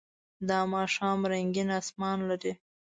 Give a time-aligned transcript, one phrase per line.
[0.49, 2.53] دا ماښام رنګین آسمان لري.